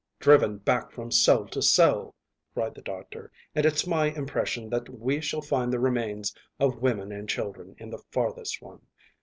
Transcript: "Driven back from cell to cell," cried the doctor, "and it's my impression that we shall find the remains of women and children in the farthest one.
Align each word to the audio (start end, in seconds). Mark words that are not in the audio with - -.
"Driven 0.17 0.57
back 0.57 0.89
from 0.91 1.11
cell 1.11 1.45
to 1.49 1.61
cell," 1.61 2.15
cried 2.55 2.73
the 2.73 2.81
doctor, 2.81 3.31
"and 3.53 3.67
it's 3.67 3.85
my 3.85 4.07
impression 4.07 4.67
that 4.71 4.89
we 4.89 5.21
shall 5.21 5.43
find 5.43 5.71
the 5.71 5.79
remains 5.79 6.33
of 6.59 6.81
women 6.81 7.11
and 7.11 7.29
children 7.29 7.75
in 7.77 7.91
the 7.91 8.01
farthest 8.09 8.63
one. 8.63 8.87